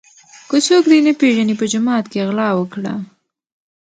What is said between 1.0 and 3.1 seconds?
نه پیژني په جومات کي غلا وکړه.